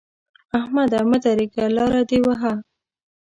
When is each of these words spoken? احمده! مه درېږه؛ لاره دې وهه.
احمده! 0.59 0.99
مه 1.09 1.17
درېږه؛ 1.25 1.65
لاره 1.75 2.01
دې 2.09 2.19
وهه. 2.25 2.53